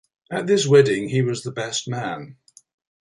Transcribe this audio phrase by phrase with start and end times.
[0.31, 2.37] At this wedding he was the best man.